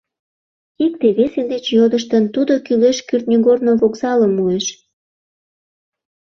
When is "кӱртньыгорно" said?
3.07-3.73